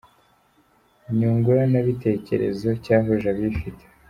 Nyunguranabitekerezo 1.15 2.67
cyahuje 2.83 3.27
abafite. 3.33 3.83